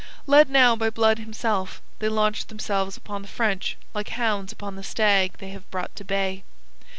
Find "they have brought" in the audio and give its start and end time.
5.37-5.95